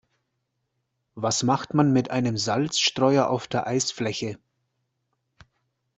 [1.13, 4.39] Was macht man mit einem Salzstreuer auf der Eisfläche?